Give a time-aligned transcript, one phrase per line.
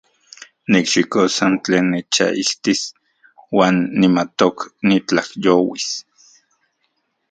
[0.71, 2.81] Nikxikos san tlen nechaijtis
[3.57, 5.87] uan nimatok nitlajyouis.